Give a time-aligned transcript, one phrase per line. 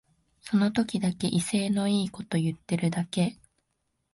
[0.41, 3.37] その時だけ威勢のいいこと言ってるだけ